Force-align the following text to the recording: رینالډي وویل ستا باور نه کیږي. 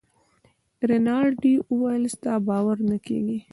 رینالډي 0.89 1.53
وویل 1.71 2.03
ستا 2.15 2.33
باور 2.47 2.77
نه 2.89 2.97
کیږي. 3.05 3.39